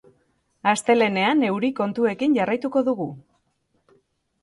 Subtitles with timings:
[0.71, 3.11] Astelehenean euri kontuekin jarraituko dugu.